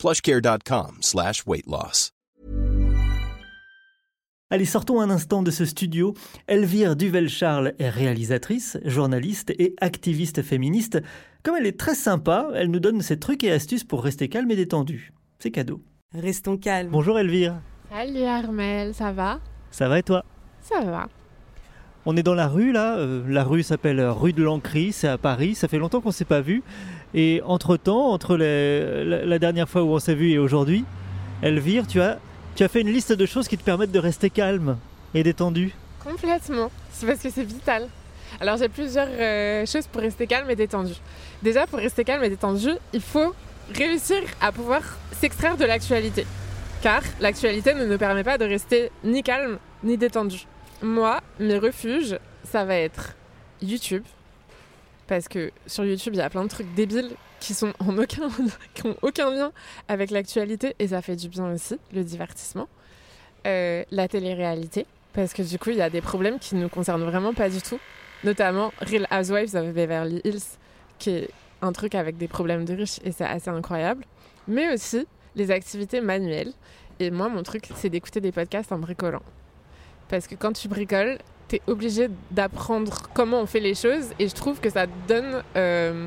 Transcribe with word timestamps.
plushcare.com 0.00 0.96
slash 1.00 1.46
weight 1.46 1.66
loss. 1.66 2.10
Allez, 4.52 4.64
sortons 4.64 5.00
un 5.00 5.10
instant 5.10 5.44
de 5.44 5.52
ce 5.52 5.64
studio. 5.64 6.14
Elvire 6.48 6.96
Duvel-Charles 6.96 7.74
est 7.78 7.88
réalisatrice, 7.88 8.78
journaliste 8.84 9.50
et 9.60 9.76
activiste 9.80 10.42
féministe. 10.42 11.00
Comme 11.44 11.54
elle 11.56 11.66
est 11.66 11.78
très 11.78 11.94
sympa, 11.94 12.48
elle 12.56 12.68
nous 12.68 12.80
donne 12.80 13.00
ses 13.00 13.20
trucs 13.20 13.44
et 13.44 13.52
astuces 13.52 13.84
pour 13.84 14.02
rester 14.02 14.28
calme 14.28 14.50
et 14.50 14.56
détendue. 14.56 15.12
C'est 15.38 15.52
cadeau. 15.52 15.80
Restons 16.12 16.56
calmes. 16.56 16.90
Bonjour 16.90 17.16
Elvire. 17.16 17.60
Salut 17.92 18.24
Armel, 18.24 18.92
ça 18.92 19.12
va? 19.12 19.38
Ça 19.70 19.88
va 19.88 20.00
et 20.00 20.02
toi? 20.02 20.24
Ça 20.60 20.80
va. 20.80 21.08
On 22.06 22.16
est 22.16 22.22
dans 22.22 22.34
la 22.34 22.48
rue 22.48 22.72
là, 22.72 22.96
euh, 22.96 23.22
la 23.28 23.44
rue 23.44 23.62
s'appelle 23.62 24.00
rue 24.00 24.32
de 24.32 24.42
l'Ancry, 24.42 24.90
c'est 24.90 25.06
à 25.06 25.18
Paris, 25.18 25.54
ça 25.54 25.68
fait 25.68 25.78
longtemps 25.78 26.00
qu'on 26.00 26.10
s'est 26.10 26.24
pas 26.24 26.40
vu. 26.40 26.62
Et 27.14 27.42
entre-temps, 27.44 28.10
entre, 28.12 28.36
les- 28.36 29.04
la, 29.04 29.24
la 29.24 29.38
dernière 29.38 29.68
fois 29.68 29.82
où 29.82 29.88
on 29.92 29.98
s'est 29.98 30.14
vu 30.14 30.30
et 30.30 30.38
aujourd'hui, 30.38 30.84
Elvire, 31.42 31.86
tu 31.86 32.00
as, 32.00 32.18
tu 32.54 32.62
as 32.62 32.68
fait 32.68 32.80
une 32.82 32.92
liste 32.92 33.12
de 33.12 33.26
choses 33.26 33.48
qui 33.48 33.56
te 33.58 33.64
permettent 33.64 33.92
de 33.92 33.98
rester 33.98 34.30
calme 34.30 34.76
et 35.14 35.22
détendu. 35.22 35.74
Complètement. 36.04 36.70
C'est 36.92 37.06
parce 37.06 37.20
que 37.20 37.30
c'est 37.30 37.44
vital. 37.44 37.88
Alors 38.40 38.56
j'ai 38.58 38.68
plusieurs 38.68 39.08
euh, 39.10 39.66
choses 39.66 39.86
pour 39.88 40.02
rester 40.02 40.26
calme 40.26 40.48
et 40.50 40.56
détendu. 40.56 40.92
Déjà, 41.42 41.66
pour 41.66 41.78
rester 41.80 42.04
calme 42.04 42.22
et 42.22 42.28
détendu, 42.28 42.68
il 42.92 43.00
faut 43.00 43.34
réussir 43.74 44.18
à 44.40 44.52
pouvoir 44.52 44.82
s'extraire 45.12 45.56
de 45.56 45.64
l'actualité. 45.64 46.26
Car 46.82 47.02
l'actualité 47.20 47.74
ne 47.74 47.84
nous 47.86 47.98
permet 47.98 48.22
pas 48.22 48.38
de 48.38 48.44
rester 48.44 48.90
ni 49.04 49.22
calme 49.22 49.58
ni 49.82 49.96
détendu. 49.98 50.46
Moi, 50.82 51.20
mes 51.40 51.58
refuges, 51.58 52.18
ça 52.44 52.64
va 52.64 52.76
être 52.76 53.14
YouTube. 53.60 54.04
Parce 55.10 55.26
que 55.26 55.50
sur 55.66 55.84
YouTube, 55.84 56.14
il 56.14 56.18
y 56.18 56.22
a 56.22 56.30
plein 56.30 56.44
de 56.44 56.48
trucs 56.48 56.72
débiles 56.72 57.10
qui 57.40 57.52
sont 57.52 57.72
aucun, 57.80 58.28
qui 58.74 58.86
ont 58.86 58.96
aucun 59.02 59.32
lien 59.32 59.50
avec 59.88 60.12
l'actualité 60.12 60.76
et 60.78 60.86
ça 60.86 61.02
fait 61.02 61.16
du 61.16 61.28
bien 61.28 61.52
aussi, 61.52 61.78
le 61.92 62.04
divertissement. 62.04 62.68
Euh, 63.44 63.82
la 63.90 64.06
télé-réalité, 64.06 64.86
parce 65.12 65.32
que 65.32 65.42
du 65.42 65.58
coup, 65.58 65.70
il 65.70 65.78
y 65.78 65.82
a 65.82 65.90
des 65.90 66.00
problèmes 66.00 66.38
qui 66.38 66.54
ne 66.54 66.60
nous 66.62 66.68
concernent 66.68 67.02
vraiment 67.02 67.34
pas 67.34 67.50
du 67.50 67.60
tout, 67.60 67.80
notamment 68.22 68.72
Real 68.80 69.08
Housewives 69.10 69.56
of 69.56 69.74
Beverly 69.74 70.20
Hills, 70.22 70.58
qui 71.00 71.10
est 71.10 71.30
un 71.60 71.72
truc 71.72 71.96
avec 71.96 72.16
des 72.16 72.28
problèmes 72.28 72.64
de 72.64 72.74
riches 72.74 73.00
et 73.02 73.10
c'est 73.10 73.24
assez 73.24 73.50
incroyable, 73.50 74.04
mais 74.46 74.72
aussi 74.72 75.08
les 75.34 75.50
activités 75.50 76.00
manuelles. 76.00 76.52
Et 77.00 77.10
moi, 77.10 77.28
mon 77.28 77.42
truc, 77.42 77.68
c'est 77.74 77.88
d'écouter 77.88 78.20
des 78.20 78.30
podcasts 78.30 78.70
en 78.70 78.78
bricolant. 78.78 79.22
Parce 80.08 80.28
que 80.28 80.36
quand 80.36 80.52
tu 80.52 80.68
bricoles, 80.68 81.18
t'es 81.50 81.60
obligé 81.66 82.08
d'apprendre 82.30 83.08
comment 83.12 83.40
on 83.40 83.46
fait 83.46 83.58
les 83.58 83.74
choses 83.74 84.10
et 84.20 84.28
je 84.28 84.34
trouve 84.34 84.60
que 84.60 84.70
ça 84.70 84.86
donne. 85.08 85.42
euh, 85.56 86.06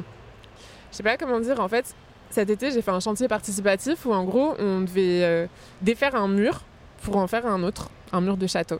je 0.90 0.96
sais 0.98 1.04
pas 1.04 1.18
comment 1.18 1.40
dire, 1.42 1.60
en 1.60 1.68
fait, 1.68 1.94
cet 2.30 2.50
été, 2.50 2.72
j'ai 2.72 2.82
fait 2.82 2.92
un 2.92 3.02
chantier 3.02 3.28
participatif 3.28 4.06
où 4.06 4.14
en 4.14 4.24
gros, 4.24 4.56
on 4.58 4.82
devait 4.82 5.24
euh, 5.24 5.48
défaire 5.82 6.16
un 6.16 6.30
mur 6.30 6.62
pour 7.02 7.18
en 7.18 7.28
faire 7.28 7.46
un 7.46 7.62
autre, 7.62 7.90
un 8.14 8.22
mur 8.22 8.38
de 8.38 8.48
château. 8.48 8.80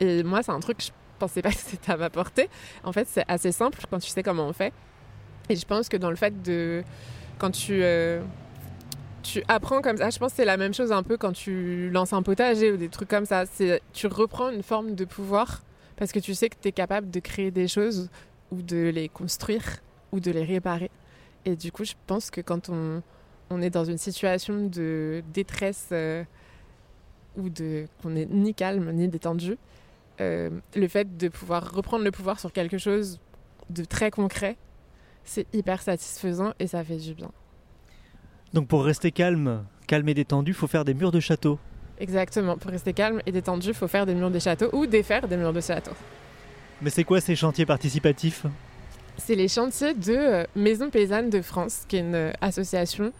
Et 0.00 0.22
moi, 0.22 0.42
c'est 0.42 0.52
un 0.52 0.60
truc 0.60 0.78
je 0.80 0.90
pensais 1.18 1.42
pas 1.42 1.50
que 1.56 1.58
c'était 1.58 1.92
à 1.92 1.98
ma 1.98 2.08
portée. 2.08 2.48
En 2.82 2.92
fait, 2.92 3.06
c'est 3.06 3.24
assez 3.28 3.52
simple 3.52 3.78
quand 3.90 3.98
tu 3.98 4.08
sais 4.08 4.22
comment 4.22 4.46
on 4.46 4.54
fait. 4.54 4.72
Et 5.50 5.56
je 5.56 5.66
pense 5.66 5.90
que 5.90 5.98
dans 5.98 6.10
le 6.10 6.16
fait 6.16 6.42
de. 6.42 6.82
Quand 7.38 7.50
tu. 7.50 7.80
euh, 7.82 8.22
tu 9.22 9.42
apprends 9.48 9.82
comme 9.82 9.98
ça, 9.98 10.08
je 10.08 10.18
pense 10.18 10.30
que 10.30 10.36
c'est 10.36 10.46
la 10.46 10.56
même 10.56 10.72
chose 10.72 10.92
un 10.92 11.02
peu 11.02 11.18
quand 11.18 11.32
tu 11.32 11.90
lances 11.90 12.14
un 12.14 12.22
potager 12.22 12.72
ou 12.72 12.78
des 12.78 12.88
trucs 12.88 13.08
comme 13.10 13.26
ça. 13.26 13.44
C'est 13.44 13.82
tu 13.92 14.06
reprends 14.06 14.48
une 14.48 14.62
forme 14.62 14.94
de 14.94 15.04
pouvoir 15.04 15.60
parce 16.00 16.12
que 16.12 16.18
tu 16.18 16.34
sais 16.34 16.48
que 16.48 16.56
tu 16.58 16.68
es 16.68 16.72
capable 16.72 17.10
de 17.10 17.20
créer 17.20 17.50
des 17.50 17.68
choses 17.68 18.08
ou 18.50 18.62
de 18.62 18.88
les 18.88 19.10
construire 19.10 19.80
ou 20.12 20.18
de 20.18 20.30
les 20.30 20.44
réparer. 20.44 20.90
Et 21.44 21.56
du 21.56 21.70
coup, 21.70 21.84
je 21.84 21.92
pense 22.06 22.30
que 22.30 22.40
quand 22.40 22.70
on, 22.70 23.02
est 23.60 23.68
dans 23.68 23.84
une 23.84 23.98
situation 23.98 24.66
de 24.66 25.22
détresse 25.34 25.88
euh, 25.92 26.24
ou 27.36 27.50
de 27.50 27.86
qu'on 28.02 28.16
est 28.16 28.24
ni 28.24 28.54
calme 28.54 28.90
ni 28.92 29.08
détendu, 29.08 29.58
euh, 30.22 30.48
le 30.74 30.88
fait 30.88 31.18
de 31.18 31.28
pouvoir 31.28 31.70
reprendre 31.70 32.02
le 32.02 32.10
pouvoir 32.10 32.40
sur 32.40 32.50
quelque 32.50 32.78
chose 32.78 33.20
de 33.68 33.84
très 33.84 34.10
concret, 34.10 34.56
c'est 35.24 35.46
hyper 35.52 35.82
satisfaisant 35.82 36.54
et 36.58 36.66
ça 36.66 36.82
fait 36.82 36.96
du 36.96 37.12
bien. 37.12 37.30
Donc 38.54 38.68
pour 38.68 38.84
rester 38.84 39.12
calme, 39.12 39.66
calme 39.86 40.08
et 40.08 40.14
détendu, 40.14 40.54
faut 40.54 40.66
faire 40.66 40.86
des 40.86 40.94
murs 40.94 41.12
de 41.12 41.20
château. 41.20 41.58
Exactement. 42.00 42.56
Pour 42.56 42.70
rester 42.70 42.92
calme 42.92 43.20
et 43.26 43.32
détendu, 43.32 43.68
il 43.68 43.74
faut 43.74 43.88
faire 43.88 44.06
des 44.06 44.14
murs 44.14 44.30
de 44.30 44.38
château 44.38 44.70
ou 44.72 44.86
défaire 44.86 45.28
des 45.28 45.36
murs 45.36 45.52
de 45.52 45.60
château. 45.60 45.92
Mais 46.82 46.90
c'est 46.90 47.04
quoi 47.04 47.20
ces 47.20 47.36
chantiers 47.36 47.66
participatifs? 47.66 48.46
C'est 49.18 49.34
les 49.34 49.48
chantiers 49.48 49.92
de 49.92 50.14
euh, 50.16 50.44
Maison 50.56 50.88
Paysanne 50.88 51.28
de 51.28 51.42
France, 51.42 51.84
qui 51.86 51.96
est 51.96 52.00
une 52.00 52.32
association 52.40 53.12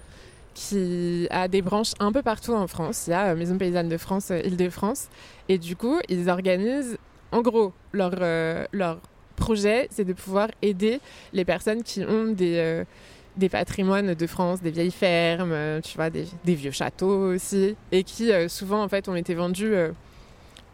qui 0.55 1.29
a 1.31 1.47
des 1.47 1.63
branches 1.63 1.93
un 2.01 2.11
peu 2.11 2.23
partout 2.23 2.55
en 2.55 2.67
France. 2.67 3.05
Il 3.07 3.11
y 3.11 3.15
a 3.15 3.29
euh, 3.29 3.37
Maison 3.37 3.59
Paysanne 3.59 3.89
de 3.89 3.99
France, 3.99 4.31
euh, 4.31 4.41
Île-de-France. 4.45 5.09
Et 5.49 5.59
du 5.59 5.77
coup, 5.77 5.99
ils 6.09 6.29
organisent, 6.31 6.97
en 7.33 7.43
gros, 7.43 7.73
leur, 7.93 8.13
euh, 8.21 8.65
leur 8.73 8.99
projet, 9.37 9.89
c'est 9.91 10.05
de 10.05 10.13
pouvoir 10.13 10.49
aider 10.63 11.01
les 11.33 11.45
personnes 11.45 11.83
qui 11.83 12.03
ont 12.05 12.33
des, 12.33 12.57
euh, 12.59 12.85
des 13.41 13.49
patrimoines 13.49 14.15
de 14.15 14.27
France, 14.29 14.63
des 14.63 14.71
vieilles 14.71 14.93
fermes, 14.93 15.51
euh, 15.51 15.81
des, 16.45 16.55
vieux 16.55 16.71
châteaux 16.71 17.33
aussi, 17.35 17.75
et 17.91 18.05
qui 18.05 18.31
euh, 18.31 18.49
souvent, 18.49 18.85
en 18.85 18.89
fait, 18.89 19.09
ont 19.09 19.17
été 19.17 19.35
vendus 19.35 19.75
euh, 19.75 19.91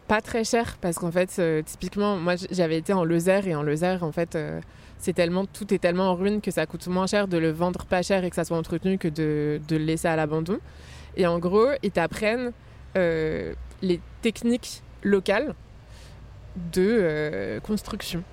pas 0.07 0.21
très 0.21 0.43
cher, 0.43 0.77
parce 0.79 0.99
qu'en 0.99 1.11
fait, 1.11 1.41
typiquement, 1.65 2.17
moi, 2.17 2.35
j'avais 2.51 2.77
été 2.77 2.93
en 2.93 3.03
Lozère, 3.03 3.47
et 3.47 3.55
en 3.55 3.63
Lozère, 3.63 4.03
en 4.03 4.11
fait... 4.11 4.37
c'est 4.99 5.13
tellement 5.13 5.45
tout 5.45 5.73
est 5.73 5.79
tellement 5.79 6.09
en 6.11 6.15
ruine 6.15 6.41
que 6.41 6.49
ça 6.49 6.65
coûte 6.65 6.87
moins 6.87 7.07
cher 7.07 7.27
de 7.27 7.37
le 7.37 7.51
vendre 7.51 7.85
pas 7.85 8.01
cher 8.01 8.23
et 8.23 8.29
que 8.31 8.35
ça 8.35 8.45
soit 8.45 8.57
entretenu 8.57 8.97
que 8.97 9.07
de, 9.09 9.61
de 9.67 9.75
le 9.75 9.83
laisser 9.83 10.07
à 10.07 10.15
l'abandon. 10.15 10.59
Et 11.17 11.27
en 11.27 11.37
gros, 11.39 11.67
ils 11.83 11.91
t'apprennent 11.91 12.51
les 12.95 13.99
techniques 14.21 14.81
locales 15.03 15.53
de 16.73 17.59
construction. 17.63 18.23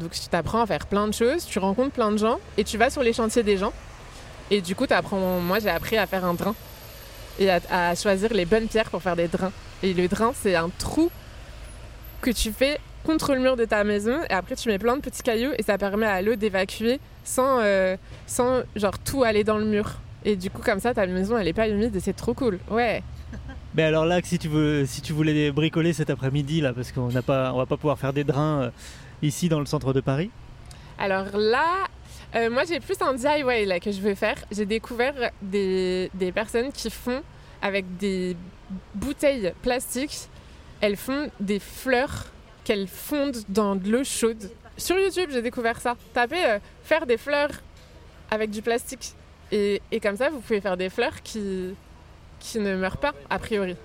Donc 0.00 0.12
tu 0.12 0.28
t'apprends 0.28 0.62
à 0.62 0.66
faire 0.66 0.86
plein 0.86 1.06
de 1.06 1.12
choses, 1.12 1.44
tu 1.44 1.58
rencontres 1.58 1.92
plein 1.92 2.10
de 2.10 2.16
gens 2.16 2.38
et 2.56 2.64
tu 2.64 2.78
vas 2.78 2.88
sur 2.88 3.02
les 3.02 3.12
chantiers 3.12 3.42
des 3.42 3.58
gens. 3.58 3.72
Et 4.50 4.60
du 4.62 4.74
coup, 4.74 4.86
t'apprends. 4.86 5.40
Moi, 5.40 5.60
j'ai 5.60 5.68
appris 5.68 5.96
à 5.96 6.06
faire 6.06 6.24
un 6.24 6.34
drain 6.34 6.54
et 7.38 7.50
à, 7.50 7.94
choisir 7.94 8.32
les 8.32 8.44
bonnes 8.44 8.66
pierres 8.66 8.90
pour 8.90 9.02
faire 9.02 9.14
des 9.14 9.28
drains. 9.28 9.52
Et 9.82 9.94
le 9.94 10.08
drain, 10.08 10.32
c'est 10.34 10.56
un 10.56 10.70
trou 10.78 11.10
que 12.20 12.30
tu 12.30 12.50
fais 12.50 12.80
contre 13.04 13.34
le 13.34 13.40
mur 13.40 13.56
de 13.56 13.64
ta 13.64 13.82
maison 13.84 14.22
et 14.28 14.32
après 14.32 14.56
tu 14.56 14.68
mets 14.68 14.78
plein 14.78 14.94
de 14.96 15.00
petits 15.00 15.22
cailloux 15.22 15.52
et 15.56 15.62
ça 15.62 15.78
permet 15.78 16.04
à 16.04 16.20
l'eau 16.20 16.34
d'évacuer 16.34 17.00
sans, 17.24 17.60
euh, 17.60 17.96
genre 18.76 18.98
tout 18.98 19.24
aller 19.24 19.42
dans 19.42 19.56
le 19.56 19.64
mur. 19.64 19.94
Et 20.26 20.36
du 20.36 20.50
coup 20.50 20.60
comme 20.60 20.80
ça 20.80 20.92
ta 20.92 21.06
maison 21.06 21.38
elle 21.38 21.48
est 21.48 21.54
pas 21.54 21.66
humide 21.66 21.96
et 21.96 22.00
c'est 22.00 22.12
trop 22.12 22.34
cool. 22.34 22.58
Ouais. 22.70 23.02
Mais 23.74 23.84
alors 23.84 24.04
là, 24.04 24.20
si 24.22 24.38
tu, 24.38 24.48
veux, 24.48 24.84
si 24.84 25.00
tu 25.00 25.12
voulais 25.12 25.52
bricoler 25.52 25.92
cet 25.92 26.10
après-midi, 26.10 26.60
là, 26.60 26.72
parce 26.72 26.90
qu'on 26.90 27.08
n'a 27.08 27.22
pas, 27.22 27.52
on 27.52 27.58
va 27.58 27.66
pas 27.66 27.76
pouvoir 27.76 27.98
faire 27.98 28.12
des 28.12 28.24
drains 28.24 28.62
euh, 28.62 28.70
ici 29.22 29.48
dans 29.48 29.60
le 29.60 29.66
centre 29.66 29.92
de 29.92 30.00
Paris. 30.00 30.30
Alors 30.98 31.26
là, 31.36 31.86
euh, 32.34 32.50
moi 32.50 32.64
j'ai 32.64 32.80
plus 32.80 32.96
un 33.00 33.14
DIY 33.14 33.66
là 33.66 33.78
que 33.78 33.92
je 33.92 34.00
veux 34.00 34.14
faire. 34.14 34.36
J'ai 34.50 34.66
découvert 34.66 35.14
des, 35.40 36.10
des 36.14 36.32
personnes 36.32 36.72
qui 36.72 36.90
font 36.90 37.22
avec 37.62 37.96
des 37.96 38.36
bouteilles 38.94 39.52
plastiques, 39.62 40.28
elles 40.80 40.96
font 40.96 41.30
des 41.38 41.60
fleurs 41.60 42.26
qu'elles 42.64 42.88
fondent 42.88 43.42
dans 43.48 43.76
de 43.76 43.88
l'eau 43.88 44.04
chaude. 44.04 44.50
Sur 44.76 44.98
YouTube, 44.98 45.30
j'ai 45.32 45.42
découvert 45.42 45.80
ça. 45.80 45.96
Tapez 46.12 46.44
euh, 46.44 46.58
faire 46.82 47.06
des 47.06 47.18
fleurs 47.18 47.50
avec 48.30 48.50
du 48.50 48.62
plastique. 48.62 49.12
Et, 49.52 49.80
et 49.90 50.00
comme 50.00 50.16
ça, 50.16 50.30
vous 50.30 50.40
pouvez 50.40 50.60
faire 50.60 50.76
des 50.76 50.88
fleurs 50.88 51.22
qui, 51.22 51.74
qui 52.40 52.58
ne 52.58 52.74
meurent 52.76 52.96
pas, 52.96 53.14
a 53.28 53.38
priori. 53.38 53.76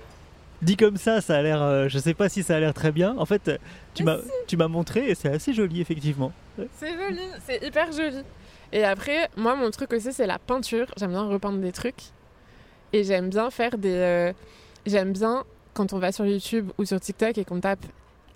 Dit 0.61 0.77
comme 0.77 0.97
ça, 0.97 1.21
ça 1.21 1.37
a 1.37 1.41
l'air. 1.41 1.61
euh, 1.61 1.87
je 1.89 1.99
sais 1.99 2.13
pas 2.13 2.29
si 2.29 2.41
ça 2.41 2.55
a 2.55 2.59
l'air 2.59 2.73
très 2.73 2.91
bien. 2.91 3.15
En 3.17 3.25
fait, 3.25 3.51
tu 3.93 4.03
m'as, 4.03 4.67
montré 4.67 5.09
et 5.09 5.15
c'est 5.15 5.29
assez 5.29 5.53
joli, 5.53 5.81
effectivement. 5.81 6.31
C'est 6.77 6.97
joli, 6.97 7.21
c'est 7.45 7.63
hyper 7.63 7.91
joli. 7.91 8.23
Et 8.71 8.83
après, 8.83 9.29
moi, 9.37 9.55
mon 9.55 9.69
truc 9.69 9.93
aussi, 9.93 10.11
c'est 10.11 10.25
la 10.25 10.39
peinture. 10.39 10.87
J'aime 10.97 11.11
bien 11.11 11.27
repeindre 11.27 11.59
des 11.59 11.71
trucs. 11.71 12.01
Et 12.93 13.03
j'aime 13.03 13.29
bien 13.29 13.51
faire 13.51 13.77
des. 13.77 13.93
euh, 13.93 14.33
j'aime 14.85 15.11
bien 15.11 15.43
quand 15.73 15.93
on 15.93 15.99
va 15.99 16.11
sur 16.11 16.25
YouTube 16.25 16.71
ou 16.77 16.85
sur 16.85 16.99
TikTok 16.99 17.37
et 17.37 17.45
qu'on 17.45 17.59
tape 17.59 17.85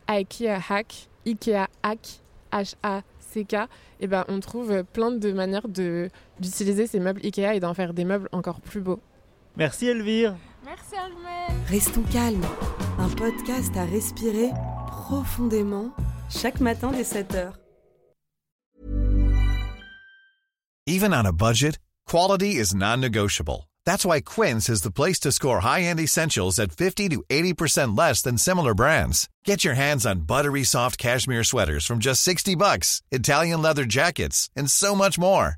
IKEA 0.07 0.60
hack, 0.69 1.07
IKEA 1.25 1.68
hack, 1.81 2.19
H-A-C-K, 2.51 3.56
et 4.01 4.07
ben 4.07 4.25
on 4.27 4.39
trouve 4.39 4.83
plein 4.83 5.12
de 5.12 5.31
manières 5.31 5.68
de, 5.68 6.10
d'utiliser 6.39 6.88
ces 6.88 7.00
meubles 7.00 7.21
IKEA 7.24 7.56
et 7.56 7.60
d'en 7.60 7.74
faire 7.74 7.94
des 7.94 8.04
meubles 8.04 8.27
encore 8.31 8.60
plus 8.60 8.81
beaux. 8.81 9.00
Merci 9.59 9.89
Elvire. 9.89 10.38
Merci 10.63 10.95
Armel. 10.95 11.51
Restons 11.67 12.06
calmes, 12.13 12.45
un 12.97 13.09
podcast 13.09 13.75
à 13.75 13.83
respirer 13.83 14.51
profondément 14.88 15.91
chaque 16.29 16.61
matin 16.61 16.91
dès 16.91 17.03
7h. 17.03 17.51
Even 20.88 21.13
on 21.13 21.25
a 21.25 21.33
budget, 21.33 21.77
quality 22.07 22.56
is 22.56 22.73
non-negotiable. 22.73 23.67
That's 23.83 24.06
why 24.06 24.21
Quince 24.21 24.69
is 24.69 24.81
the 24.81 24.91
place 24.91 25.19
to 25.19 25.31
score 25.31 25.59
high-end 25.59 26.00
essentials 26.00 26.57
at 26.57 26.71
50 26.71 27.09
to 27.09 27.21
80% 27.29 27.97
less 27.97 28.21
than 28.21 28.38
similar 28.38 28.73
brands. 28.73 29.27
Get 29.44 29.65
your 29.65 29.75
hands 29.75 30.06
on 30.06 30.21
buttery 30.21 30.63
soft 30.63 30.97
cashmere 30.97 31.44
sweaters 31.44 31.85
from 31.85 32.00
just 32.00 32.21
60 32.23 32.56
bucks, 32.56 33.01
Italian 33.11 33.61
leather 33.61 33.83
jackets, 33.83 34.50
and 34.56 34.71
so 34.71 34.95
much 34.95 35.19
more. 35.19 35.57